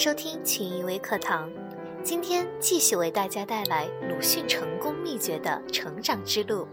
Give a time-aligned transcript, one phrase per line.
[0.00, 1.50] 收听群英微课堂，
[2.02, 6.66] 今天继续为大家带来鲁迅成功秘诀的成长之路。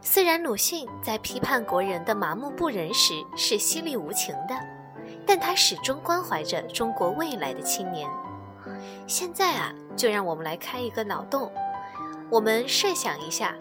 [0.00, 4.54] 虽然鲁迅在批判国人的麻木不仁时是犀利无情的，
[5.26, 8.08] 但他始终关怀着中国未来的青年。
[9.08, 11.50] 现在啊，就让我们来开一个脑洞，
[12.30, 13.56] 我们设想一下，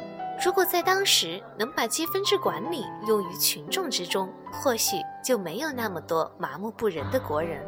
[0.46, 7.68] 如果在当时能把积分制管理用于群众之中，或许就没有那么多麻木不仁的国人。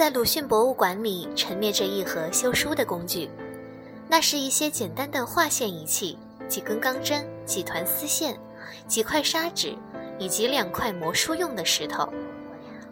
[0.00, 3.28] 在鲁迅博物馆里陈列着一盒修书的工具，
[4.08, 6.16] 那是一些简单的划线仪器、
[6.48, 8.34] 几根钢针、几团丝线、
[8.88, 9.76] 几块砂纸，
[10.18, 12.10] 以及两块磨书用的石头。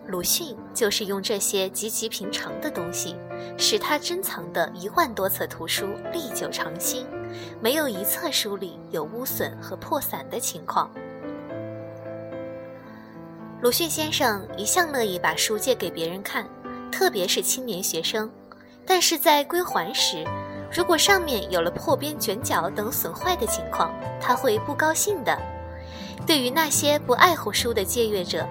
[0.07, 3.17] 鲁迅就是用这些极其平常的东西，
[3.57, 7.07] 使他珍藏的一万多册图书历久常新，
[7.59, 10.91] 没有一册书里有污损和破散的情况。
[13.63, 16.47] 鲁迅先生一向乐意把书借给别人看。
[16.99, 18.29] 特别是青年学生，
[18.85, 20.27] 但是在归还时，
[20.69, 25.39] 如果上面有了破边、卷角等损坏的情况，他会不高兴的。
[26.27, 28.45] 对于那些不爱护书的借阅者，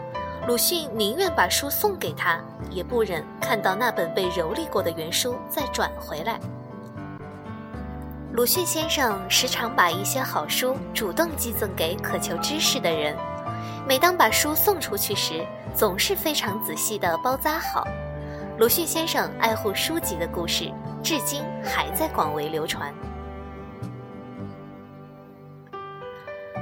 [0.48, 2.40] 鲁迅宁愿把书送给他，
[2.72, 6.40] 也不忍看到那本被蹂躏过的原书再转回来。
[8.32, 13.14] 鲁迅先生时常把一些好书主动寄赠给渴求知识的人，
[13.86, 17.86] 每当把书送出去时，总是非常仔细地包扎好。
[18.60, 20.74] 鲁迅先生爱护书籍的故事，
[21.04, 22.92] 至今还在广为流传。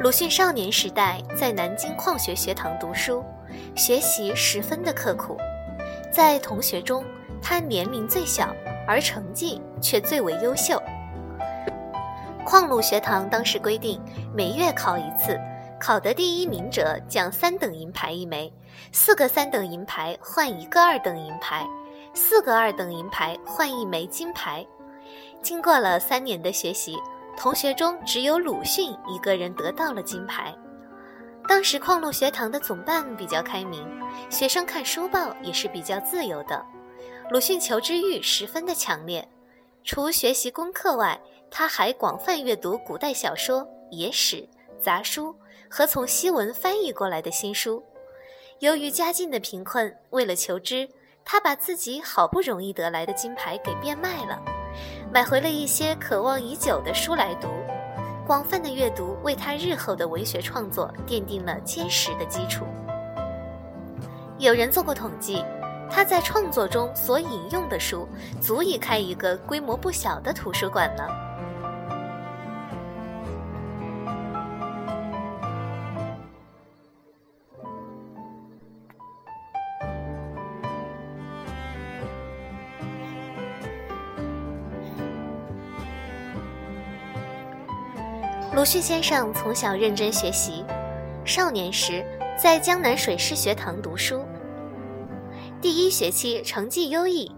[0.01, 3.23] 鲁迅少年时代在南京矿学学堂读书，
[3.77, 5.37] 学习十分的刻苦。
[6.11, 7.01] 在同学中，
[7.41, 8.53] 他年龄最小，
[8.85, 10.77] 而成绩却最为优秀。
[12.43, 14.01] 矿路学堂当时规定，
[14.33, 15.39] 每月考一次，
[15.79, 18.51] 考得第一名者奖三等银牌一枚，
[18.91, 21.65] 四个三等银牌换一个二等银牌。
[22.15, 24.65] 四个二等银牌换一枚金牌。
[25.41, 26.97] 经过了三年的学习，
[27.37, 30.55] 同学中只有鲁迅一个人得到了金牌。
[31.47, 33.85] 当时矿路学堂的总办比较开明，
[34.29, 36.65] 学生看书报也是比较自由的。
[37.29, 39.27] 鲁迅求知欲十分的强烈，
[39.83, 41.19] 除学习功课外，
[41.51, 44.47] 他还广泛阅读古代小说、野史、
[44.79, 45.35] 杂书
[45.69, 47.83] 和从西文翻译过来的新书。
[48.59, 50.87] 由于家境的贫困，为了求知。
[51.27, 54.39] 他把自己好不容易得来的金牌给变卖了，
[55.11, 57.47] 买回了一些渴望已久的书来读。
[58.27, 62.63] 广泛的阅读为他日后的文学创作奠定了坚实的基础。
[64.37, 65.43] 有人做过统计，
[65.89, 68.07] 他在创作中所引用的书，
[68.39, 71.09] 足以开一个规模不小的图书馆了。
[88.55, 90.63] 鲁迅先生从小认真学习，
[91.25, 92.05] 少年时
[92.41, 94.23] 在江南水师学堂读书。
[95.61, 97.29] 第一学期成绩优异，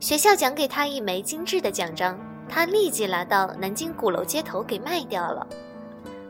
[0.00, 5.46] 学校奖给他一枚精致的奖章，他立即拿到南京鼓楼街头给卖掉了。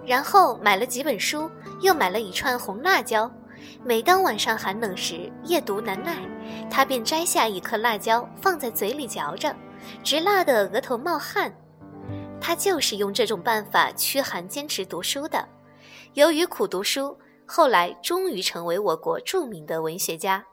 [0.07, 1.51] 然后买了几本书，
[1.83, 3.29] 又买了一串红辣椒。
[3.83, 6.19] 每当晚上寒冷时，夜读难耐，
[6.71, 9.53] 他便摘下一颗辣椒放在嘴里嚼着，
[10.05, 11.53] 直辣得额头冒汗。
[12.41, 15.47] 他就是用这种办法驱寒坚持读书的。
[16.15, 20.45] 由于苦读书，后来终于成为我国著名的文学家。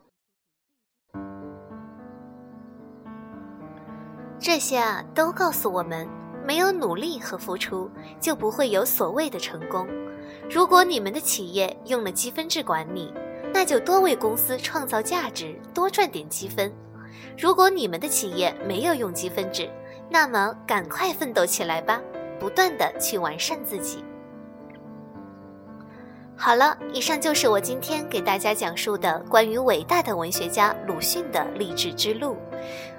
[4.39, 6.07] 这些啊，都告诉我们，
[6.45, 7.89] 没有努力和付出，
[8.19, 9.87] 就不会有所谓的成功。
[10.49, 13.13] 如果你们的企业用了积分制管理，
[13.53, 16.69] 那就多为公司创造价值，多赚点积分；
[17.37, 19.69] 如果你们的企业没有用积分制，
[20.09, 21.99] 那么，赶快奋斗起来吧，
[22.39, 24.03] 不断的去完善自己。
[26.35, 32.37] 好了，以上就是我今天给大家讲述的关于伟大的文学家鲁迅的励志之路。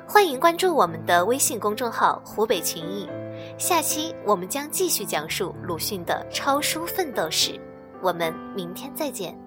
[0.07, 3.09] 欢迎关注我们的微信公众号“湖北群艺”，
[3.59, 7.61] 下期我们将继续讲述鲁迅的超书奋斗史。
[8.01, 9.44] 我们明天再见。